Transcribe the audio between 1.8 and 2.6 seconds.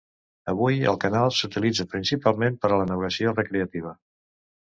principalment